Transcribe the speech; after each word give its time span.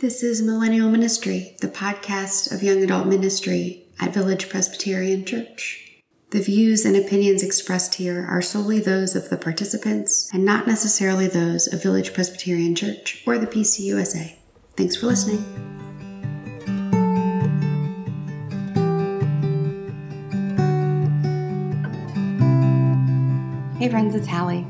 This 0.00 0.22
is 0.22 0.40
Millennial 0.40 0.88
Ministry, 0.88 1.56
the 1.60 1.66
podcast 1.66 2.54
of 2.54 2.62
young 2.62 2.84
adult 2.84 3.08
ministry 3.08 3.88
at 3.98 4.14
Village 4.14 4.48
Presbyterian 4.48 5.24
Church. 5.24 6.04
The 6.30 6.40
views 6.40 6.84
and 6.84 6.94
opinions 6.94 7.42
expressed 7.42 7.96
here 7.96 8.24
are 8.24 8.40
solely 8.40 8.78
those 8.78 9.16
of 9.16 9.28
the 9.28 9.36
participants 9.36 10.30
and 10.32 10.44
not 10.44 10.68
necessarily 10.68 11.26
those 11.26 11.66
of 11.66 11.82
Village 11.82 12.14
Presbyterian 12.14 12.76
Church 12.76 13.24
or 13.26 13.38
the 13.38 13.48
PCUSA. 13.48 14.36
Thanks 14.76 14.94
for 14.94 15.06
listening. 15.06 15.42
Hey 23.80 23.88
friends, 23.88 24.14
it's 24.14 24.28
Hallie. 24.28 24.64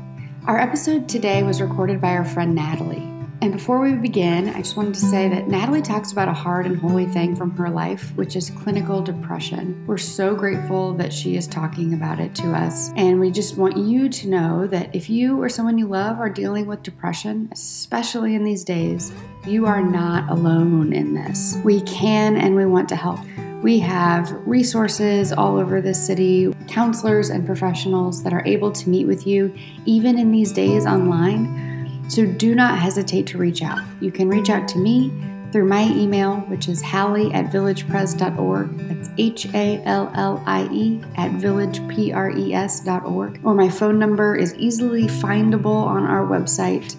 Our 0.47 0.57
episode 0.57 1.07
today 1.07 1.43
was 1.43 1.61
recorded 1.61 2.01
by 2.01 2.13
our 2.13 2.25
friend 2.25 2.55
Natalie. 2.55 3.08
And 3.41 3.53
before 3.53 3.79
we 3.79 3.93
begin, 3.93 4.49
I 4.49 4.57
just 4.57 4.75
wanted 4.75 4.95
to 4.95 4.99
say 4.99 5.29
that 5.29 5.47
Natalie 5.47 5.81
talks 5.81 6.11
about 6.11 6.27
a 6.27 6.33
hard 6.33 6.65
and 6.65 6.77
holy 6.77 7.05
thing 7.05 7.37
from 7.37 7.51
her 7.51 7.69
life, 7.69 8.13
which 8.17 8.35
is 8.35 8.49
clinical 8.49 9.01
depression. 9.01 9.81
We're 9.87 9.97
so 9.97 10.35
grateful 10.35 10.93
that 10.95 11.13
she 11.13 11.37
is 11.37 11.47
talking 11.47 11.93
about 11.93 12.19
it 12.19 12.35
to 12.35 12.51
us. 12.51 12.91
And 12.97 13.17
we 13.17 13.31
just 13.31 13.55
want 13.55 13.77
you 13.77 14.09
to 14.09 14.27
know 14.27 14.67
that 14.67 14.93
if 14.93 15.09
you 15.09 15.41
or 15.41 15.47
someone 15.47 15.77
you 15.77 15.87
love 15.87 16.19
are 16.19 16.29
dealing 16.29 16.65
with 16.65 16.83
depression, 16.83 17.47
especially 17.53 18.35
in 18.35 18.43
these 18.43 18.65
days, 18.65 19.13
you 19.47 19.65
are 19.65 19.81
not 19.81 20.29
alone 20.29 20.91
in 20.91 21.13
this. 21.13 21.57
We 21.63 21.79
can 21.81 22.35
and 22.35 22.57
we 22.57 22.65
want 22.65 22.89
to 22.89 22.97
help. 22.97 23.19
We 23.63 23.79
have 23.79 24.31
resources 24.45 25.31
all 25.31 25.57
over 25.57 25.81
the 25.81 25.93
city, 25.93 26.53
counselors 26.67 27.29
and 27.29 27.45
professionals 27.45 28.21
that 28.23 28.33
are 28.33 28.45
able 28.45 28.73
to 28.73 28.89
meet 28.89 29.05
with 29.05 29.25
you, 29.25 29.53
even 29.85 30.19
in 30.19 30.31
these 30.31 30.51
days 30.51 30.85
online. 30.85 31.68
So 32.09 32.25
do 32.25 32.55
not 32.55 32.79
hesitate 32.79 33.27
to 33.27 33.37
reach 33.37 33.61
out. 33.61 33.77
You 34.01 34.11
can 34.11 34.27
reach 34.27 34.49
out 34.49 34.67
to 34.69 34.79
me 34.79 35.13
through 35.51 35.65
my 35.65 35.83
email, 35.89 36.37
which 36.41 36.67
is 36.67 36.81
hallie 36.81 37.31
at 37.33 37.51
villagepres.org. 37.51 38.77
That's 38.87 39.09
H 39.17 39.45
A 39.53 39.81
L 39.85 40.11
L 40.15 40.43
I 40.45 40.67
E 40.71 40.99
at 41.15 41.31
villagepres.org. 41.33 43.41
Or 43.45 43.53
my 43.53 43.69
phone 43.69 43.99
number 43.99 44.35
is 44.35 44.55
easily 44.55 45.03
findable 45.03 45.85
on 45.85 46.05
our 46.05 46.25
website, 46.25 46.95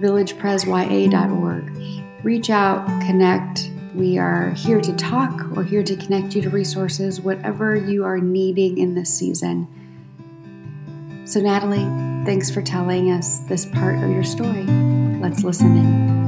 villagepresya.org. 0.00 2.24
Reach 2.24 2.50
out, 2.50 2.86
connect. 3.02 3.70
We 3.94 4.18
are 4.18 4.50
here 4.50 4.80
to 4.80 4.92
talk 4.96 5.56
or 5.56 5.62
here 5.62 5.84
to 5.84 5.94
connect 5.96 6.34
you 6.34 6.42
to 6.42 6.50
resources, 6.50 7.20
whatever 7.20 7.76
you 7.76 8.04
are 8.04 8.18
needing 8.18 8.78
in 8.78 8.94
this 8.94 9.12
season. 9.12 9.68
So, 11.24 11.40
Natalie, 11.40 12.09
thanks 12.24 12.50
for 12.50 12.62
telling 12.62 13.10
us 13.10 13.38
this 13.40 13.66
part 13.66 14.02
of 14.02 14.10
your 14.10 14.24
story. 14.24 14.64
Let's 15.20 15.42
listen 15.42 15.76
in. 15.76 16.20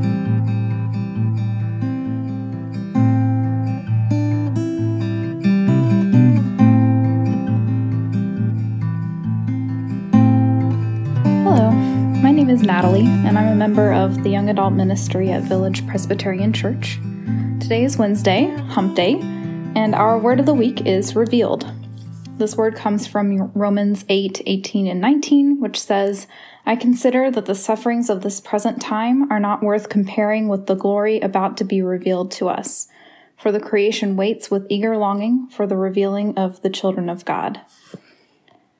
Hello, 11.45 11.71
my 12.23 12.31
name 12.31 12.49
is 12.49 12.63
Natalie, 12.63 13.07
and 13.07 13.39
I'm 13.39 13.49
a 13.49 13.55
member 13.55 13.93
of 13.93 14.23
the 14.23 14.31
Young 14.31 14.49
Adult 14.49 14.75
Ministry 14.75 15.31
at 15.31 15.43
Village 15.43 15.87
Presbyterian 15.87 16.53
Church. 16.53 16.99
Today 17.61 17.85
is 17.85 17.97
Wednesday, 17.99 18.47
Hump 18.69 18.97
Day, 18.97 19.21
and 19.75 19.95
our 19.95 20.19
word 20.19 20.41
of 20.41 20.47
the 20.47 20.55
week 20.55 20.87
is 20.87 21.15
revealed. 21.15 21.71
This 22.39 22.57
word 22.57 22.75
comes 22.75 23.07
from 23.07 23.53
Romans 23.55 24.05
8 24.09 24.43
18 24.47 24.87
and 24.87 25.01
19, 25.01 25.61
which 25.61 25.81
says, 25.81 26.27
I 26.65 26.77
consider 26.77 27.31
that 27.31 27.47
the 27.47 27.55
sufferings 27.55 28.09
of 28.09 28.23
this 28.23 28.41
present 28.41 28.81
time 28.81 29.31
are 29.31 29.39
not 29.39 29.63
worth 29.63 29.89
comparing 29.89 30.49
with 30.49 30.67
the 30.67 30.75
glory 30.75 31.21
about 31.21 31.57
to 31.59 31.65
be 31.65 31.83
revealed 31.83 32.31
to 32.33 32.49
us. 32.49 32.89
For 33.37 33.53
the 33.53 33.61
creation 33.61 34.17
waits 34.17 34.51
with 34.51 34.67
eager 34.71 34.97
longing 34.97 35.49
for 35.49 35.67
the 35.67 35.77
revealing 35.77 36.37
of 36.39 36.63
the 36.63 36.71
children 36.71 37.09
of 37.09 37.25
God. 37.25 37.61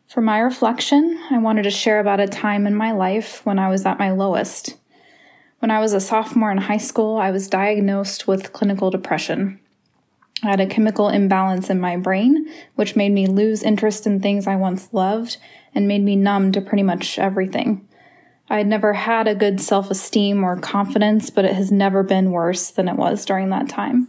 For 0.09 0.21
my 0.21 0.39
reflection, 0.41 1.19
I 1.31 1.39
wanted 1.39 1.63
to 1.63 1.71
share 1.71 2.01
about 2.01 2.21
a 2.21 2.29
time 2.29 2.67
in 2.67 2.75
my 2.75 2.93
life 2.93 3.45
when 3.47 3.59
I 3.59 3.69
was 3.69 3.87
at 3.87 3.99
my 3.99 4.11
lowest. 4.11 4.77
When 5.59 5.71
I 5.71 5.81
was 5.81 5.93
a 5.93 6.01
sophomore 6.01 6.51
in 6.51 6.59
high 6.59 6.77
school, 6.77 7.17
I 7.17 7.31
was 7.31 7.49
diagnosed 7.49 8.27
with 8.27 8.53
clinical 8.53 8.91
depression. 8.91 9.61
I 10.43 10.51
had 10.51 10.61
a 10.61 10.67
chemical 10.67 11.09
imbalance 11.09 11.71
in 11.71 11.81
my 11.81 11.97
brain, 11.97 12.49
which 12.75 12.97
made 12.97 13.13
me 13.13 13.27
lose 13.27 13.63
interest 13.63 14.07
in 14.07 14.21
things 14.21 14.47
I 14.47 14.57
once 14.57 14.93
loved 14.93 15.37
and 15.75 15.87
made 15.87 16.03
me 16.03 16.17
numb 16.17 16.53
to 16.53 16.61
pretty 16.61 16.83
much 16.83 17.19
everything. 17.19 17.87
I 18.51 18.59
had 18.59 18.67
never 18.67 18.93
had 18.93 19.29
a 19.29 19.35
good 19.35 19.61
self 19.61 19.91
esteem 19.91 20.45
or 20.45 20.59
confidence, 20.59 21.31
but 21.31 21.45
it 21.45 21.55
has 21.55 21.71
never 21.71 22.03
been 22.03 22.33
worse 22.33 22.71
than 22.71 22.89
it 22.89 22.97
was 22.97 23.25
during 23.25 23.51
that 23.51 23.69
time. 23.69 24.09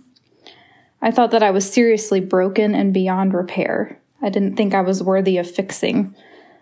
I 1.02 1.12
thought 1.12 1.32
that 1.32 1.44
I 1.44 1.52
was 1.52 1.72
seriously 1.72 2.20
broken 2.20 2.74
and 2.74 2.94
beyond 2.94 3.34
repair. 3.34 4.00
I 4.22 4.30
didn't 4.30 4.56
think 4.56 4.74
I 4.74 4.82
was 4.82 5.04
worthy 5.04 5.38
of 5.38 5.50
fixing. 5.50 6.16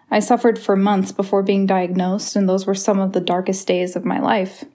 I 0.09 0.19
suffered 0.19 0.59
for 0.59 0.75
months 0.75 1.11
before 1.11 1.43
being 1.43 1.65
diagnosed, 1.65 2.35
and 2.35 2.49
those 2.49 2.65
were 2.65 2.75
some 2.75 2.99
of 2.99 3.13
the 3.13 3.21
darkest 3.21 3.65
days 3.67 3.95
of 3.95 4.03
my 4.03 4.19
life. 4.19 4.65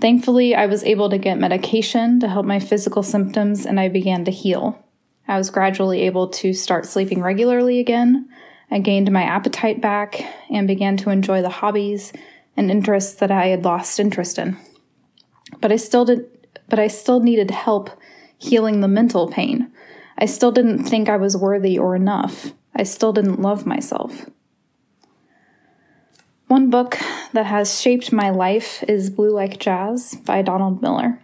Thankfully, 0.00 0.54
I 0.54 0.66
was 0.66 0.84
able 0.84 1.10
to 1.10 1.18
get 1.18 1.38
medication 1.38 2.18
to 2.20 2.28
help 2.28 2.46
my 2.46 2.58
physical 2.58 3.02
symptoms 3.02 3.66
and 3.66 3.78
I 3.78 3.88
began 3.88 4.24
to 4.24 4.30
heal. 4.30 4.82
I 5.28 5.36
was 5.38 5.50
gradually 5.50 6.02
able 6.02 6.28
to 6.28 6.52
start 6.52 6.86
sleeping 6.86 7.22
regularly 7.22 7.78
again. 7.78 8.28
I 8.70 8.78
gained 8.78 9.12
my 9.12 9.22
appetite 9.22 9.80
back 9.80 10.24
and 10.50 10.66
began 10.66 10.96
to 10.98 11.10
enjoy 11.10 11.42
the 11.42 11.50
hobbies 11.50 12.12
and 12.56 12.70
interests 12.70 13.14
that 13.14 13.30
I 13.30 13.46
had 13.46 13.64
lost 13.64 14.00
interest 14.00 14.38
in. 14.38 14.56
But 15.60 15.72
I 15.72 15.76
still 15.76 16.04
did 16.04 16.26
but 16.68 16.78
I 16.78 16.88
still 16.88 17.20
needed 17.20 17.50
help 17.50 17.90
healing 18.38 18.80
the 18.80 18.88
mental 18.88 19.30
pain. 19.30 19.70
I 20.16 20.26
still 20.26 20.52
didn't 20.52 20.84
think 20.84 21.08
I 21.08 21.16
was 21.16 21.36
worthy 21.36 21.78
or 21.78 21.94
enough. 21.94 22.52
I 22.74 22.84
still 22.84 23.12
didn't 23.12 23.42
love 23.42 23.66
myself. 23.66 24.26
One 26.52 26.68
book 26.68 26.98
that 27.32 27.46
has 27.46 27.80
shaped 27.80 28.12
my 28.12 28.28
life 28.28 28.84
is 28.86 29.08
Blue 29.08 29.30
Like 29.30 29.58
Jazz 29.58 30.16
by 30.16 30.42
Donald 30.42 30.82
Miller. 30.82 31.18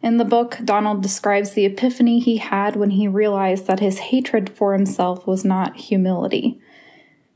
In 0.00 0.18
the 0.18 0.24
book, 0.24 0.58
Donald 0.64 1.02
describes 1.02 1.50
the 1.54 1.64
epiphany 1.64 2.20
he 2.20 2.36
had 2.36 2.76
when 2.76 2.90
he 2.90 3.08
realized 3.08 3.66
that 3.66 3.80
his 3.80 3.98
hatred 3.98 4.48
for 4.48 4.74
himself 4.74 5.26
was 5.26 5.44
not 5.44 5.76
humility. 5.76 6.60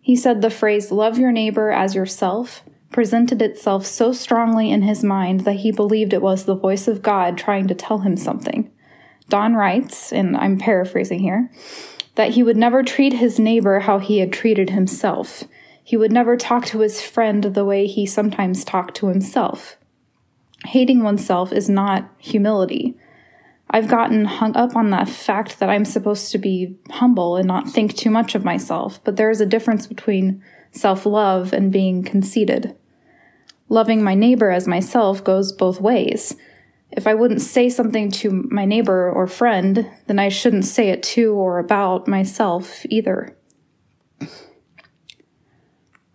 He 0.00 0.14
said 0.14 0.42
the 0.42 0.48
phrase, 0.48 0.92
love 0.92 1.18
your 1.18 1.32
neighbor 1.32 1.72
as 1.72 1.96
yourself, 1.96 2.62
presented 2.92 3.42
itself 3.42 3.84
so 3.84 4.12
strongly 4.12 4.70
in 4.70 4.82
his 4.82 5.02
mind 5.02 5.40
that 5.40 5.56
he 5.56 5.72
believed 5.72 6.12
it 6.12 6.22
was 6.22 6.44
the 6.44 6.54
voice 6.54 6.86
of 6.86 7.02
God 7.02 7.36
trying 7.36 7.66
to 7.66 7.74
tell 7.74 7.98
him 7.98 8.16
something. 8.16 8.70
Don 9.28 9.56
writes, 9.56 10.12
and 10.12 10.36
I'm 10.36 10.56
paraphrasing 10.56 11.18
here, 11.18 11.50
that 12.14 12.34
he 12.34 12.44
would 12.44 12.56
never 12.56 12.84
treat 12.84 13.14
his 13.14 13.40
neighbor 13.40 13.80
how 13.80 13.98
he 13.98 14.20
had 14.20 14.32
treated 14.32 14.70
himself. 14.70 15.42
He 15.82 15.96
would 15.96 16.12
never 16.12 16.36
talk 16.36 16.66
to 16.66 16.80
his 16.80 17.02
friend 17.02 17.42
the 17.42 17.64
way 17.64 17.86
he 17.86 18.06
sometimes 18.06 18.64
talked 18.64 18.94
to 18.96 19.08
himself. 19.08 19.76
Hating 20.64 21.02
oneself 21.02 21.52
is 21.52 21.68
not 21.68 22.08
humility. 22.18 22.96
I've 23.68 23.88
gotten 23.88 24.26
hung 24.26 24.54
up 24.54 24.76
on 24.76 24.90
the 24.90 25.06
fact 25.06 25.58
that 25.58 25.70
I'm 25.70 25.84
supposed 25.84 26.30
to 26.32 26.38
be 26.38 26.76
humble 26.90 27.36
and 27.36 27.48
not 27.48 27.70
think 27.70 27.96
too 27.96 28.10
much 28.10 28.34
of 28.34 28.44
myself, 28.44 29.02
but 29.02 29.16
there 29.16 29.30
is 29.30 29.40
a 29.40 29.46
difference 29.46 29.86
between 29.86 30.42
self 30.70 31.06
love 31.06 31.52
and 31.52 31.72
being 31.72 32.02
conceited. 32.02 32.76
Loving 33.68 34.04
my 34.04 34.14
neighbor 34.14 34.50
as 34.50 34.68
myself 34.68 35.24
goes 35.24 35.52
both 35.52 35.80
ways. 35.80 36.36
If 36.90 37.06
I 37.06 37.14
wouldn't 37.14 37.40
say 37.40 37.70
something 37.70 38.10
to 38.10 38.46
my 38.50 38.66
neighbor 38.66 39.10
or 39.10 39.26
friend, 39.26 39.90
then 40.06 40.18
I 40.18 40.28
shouldn't 40.28 40.66
say 40.66 40.90
it 40.90 41.02
to 41.04 41.32
or 41.32 41.58
about 41.58 42.06
myself 42.06 42.84
either. 42.90 43.34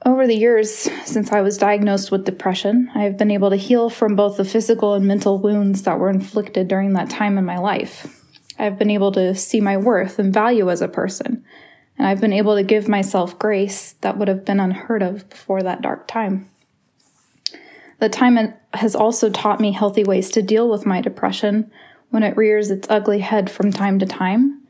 Over 0.07 0.25
the 0.25 0.37
years 0.37 0.71
since 1.03 1.33
I 1.33 1.41
was 1.41 1.57
diagnosed 1.57 2.11
with 2.11 2.23
depression, 2.23 2.89
I 2.95 2.99
have 2.99 3.17
been 3.17 3.29
able 3.29 3.49
to 3.49 3.57
heal 3.57 3.89
from 3.89 4.15
both 4.15 4.37
the 4.37 4.45
physical 4.45 4.93
and 4.93 5.05
mental 5.05 5.37
wounds 5.37 5.83
that 5.83 5.99
were 5.99 6.09
inflicted 6.09 6.69
during 6.69 6.93
that 6.93 7.09
time 7.09 7.37
in 7.37 7.43
my 7.43 7.57
life. 7.57 8.23
I've 8.57 8.79
been 8.79 8.89
able 8.89 9.11
to 9.11 9.35
see 9.35 9.59
my 9.59 9.75
worth 9.75 10.17
and 10.17 10.33
value 10.33 10.71
as 10.71 10.81
a 10.81 10.87
person, 10.87 11.43
and 11.97 12.07
I've 12.07 12.21
been 12.21 12.31
able 12.31 12.55
to 12.55 12.63
give 12.63 12.87
myself 12.87 13.37
grace 13.37 13.95
that 13.99 14.17
would 14.17 14.29
have 14.29 14.45
been 14.45 14.61
unheard 14.61 15.03
of 15.03 15.29
before 15.29 15.61
that 15.63 15.81
dark 15.81 16.07
time. 16.07 16.49
The 17.99 18.07
time 18.07 18.53
has 18.75 18.95
also 18.95 19.29
taught 19.29 19.59
me 19.59 19.73
healthy 19.73 20.05
ways 20.05 20.29
to 20.29 20.41
deal 20.41 20.69
with 20.69 20.85
my 20.85 21.01
depression 21.01 21.69
when 22.11 22.23
it 22.23 22.37
rears 22.37 22.71
its 22.71 22.87
ugly 22.89 23.19
head 23.19 23.51
from 23.51 23.73
time 23.73 23.99
to 23.99 24.05
time, 24.05 24.61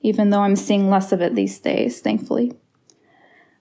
even 0.00 0.30
though 0.30 0.40
I'm 0.40 0.56
seeing 0.56 0.88
less 0.88 1.12
of 1.12 1.20
it 1.20 1.34
these 1.34 1.58
days, 1.58 2.00
thankfully. 2.00 2.54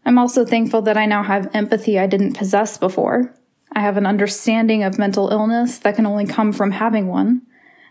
I'm 0.06 0.20
also 0.20 0.46
thankful 0.46 0.84
that 0.84 0.98
I 0.98 1.06
now 1.06 1.24
have 1.24 1.50
empathy 1.54 1.98
I 1.98 2.06
didn't 2.06 2.38
possess 2.38 2.78
before. 2.78 3.34
I 3.72 3.82
have 3.82 3.98
an 3.98 4.06
understanding 4.06 4.84
of 4.84 5.00
mental 5.00 5.30
illness 5.30 5.80
that 5.80 5.96
can 5.96 6.06
only 6.06 6.26
come 6.26 6.54
from 6.54 6.72
having 6.72 7.08
one. 7.08 7.42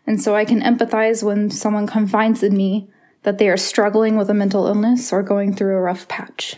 And 0.06 0.20
so 0.20 0.34
I 0.34 0.44
can 0.44 0.62
empathize 0.62 1.22
when 1.22 1.50
someone 1.50 1.86
confides 1.86 2.42
in 2.42 2.56
me 2.56 2.88
that 3.24 3.38
they 3.38 3.48
are 3.48 3.56
struggling 3.56 4.16
with 4.16 4.30
a 4.30 4.34
mental 4.34 4.66
illness 4.66 5.12
or 5.12 5.22
going 5.22 5.54
through 5.54 5.76
a 5.76 5.80
rough 5.80 6.06
patch. 6.08 6.56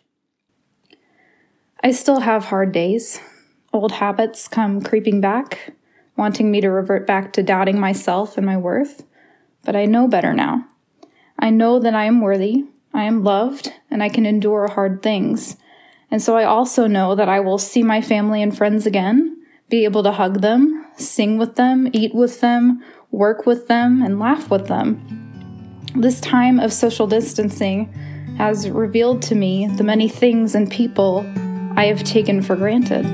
I 1.83 1.93
still 1.93 2.21
have 2.21 2.47
hard 2.47 2.73
days. 2.73 3.21
Old 3.73 3.93
habits 3.93 4.49
come 4.49 4.83
creeping 4.83 5.21
back. 5.21 5.75
wanting 6.17 6.51
me 6.51 6.63
to 6.63 6.71
revert 6.71 7.07
back 7.07 7.33
to 7.35 7.43
doubting 7.43 7.79
myself 7.79 8.37
and 8.37 8.47
my 8.47 8.57
worth. 8.57 9.05
But 9.65 9.77
I 9.77 9.85
know 9.85 10.09
better 10.09 10.33
now. 10.33 10.67
I 11.39 11.51
know 11.51 11.79
that 11.79 11.95
I 11.95 12.05
am 12.05 12.23
worthy, 12.23 12.65
I 12.97 13.05
am 13.05 13.23
loved, 13.23 13.71
and 13.91 14.03
I 14.03 14.09
can 14.09 14.25
endure 14.25 14.69
hard 14.69 15.03
things. 15.03 15.59
And 16.11 16.23
so 16.23 16.35
I 16.35 16.45
also 16.45 16.87
know 16.87 17.15
that 17.15 17.29
I 17.29 17.41
will 17.41 17.59
see 17.59 17.83
my 17.83 18.01
family 18.01 18.43
and 18.43 18.57
friends 18.57 18.87
again, 18.87 19.37
be 19.69 19.85
able 19.85 20.03
to 20.03 20.13
hug 20.13 20.41
them, 20.41 20.87
sing 20.97 21.37
with 21.37 21.57
them, 21.57 21.91
eat 21.93 22.15
with 22.15 22.41
them, 22.41 22.83
work 23.11 23.45
with 23.45 23.69
them, 23.69 24.01
and 24.01 24.19
laugh 24.19 24.51
with 24.51 24.69
them. 24.69 24.99
This 25.95 26.23
time 26.23 26.59
of 26.59 26.73
social 26.73 27.07
distancing 27.07 27.93
has 28.39 28.71
revealed 28.71 29.21
to 29.23 29.35
me 29.35 29.67
the 29.67 29.85
many 29.85 30.09
things 30.09 30.55
and 30.55 30.71
people 30.71 31.19
I 31.77 31.87
have 31.87 32.03
taken 32.03 32.41
for 32.41 32.57
granted. 32.57 33.05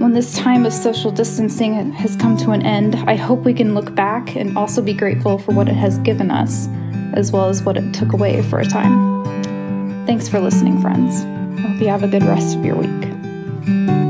When 0.00 0.14
this 0.14 0.34
time 0.38 0.64
of 0.64 0.72
social 0.72 1.10
distancing 1.10 1.92
has 1.92 2.16
come 2.16 2.38
to 2.38 2.52
an 2.52 2.62
end, 2.62 2.96
I 3.06 3.16
hope 3.16 3.40
we 3.40 3.52
can 3.52 3.74
look 3.74 3.94
back 3.94 4.36
and 4.36 4.56
also 4.56 4.80
be 4.80 4.94
grateful 4.94 5.36
for 5.36 5.52
what 5.52 5.68
it 5.68 5.74
has 5.74 5.98
given 5.98 6.30
us, 6.30 6.66
as 7.14 7.32
well 7.32 7.48
as 7.48 7.62
what 7.62 7.76
it 7.76 7.94
took 7.94 8.12
away 8.12 8.42
for 8.42 8.58
a 8.60 8.64
time. 8.64 10.06
Thanks 10.06 10.28
for 10.28 10.40
listening, 10.40 10.80
friends. 10.80 11.22
I 11.58 11.68
hope 11.68 11.80
you 11.80 11.88
have 11.88 12.02
a 12.02 12.08
good 12.08 12.22
rest 12.22 12.56
of 12.56 12.64
your 12.64 12.76
week. 12.76 14.09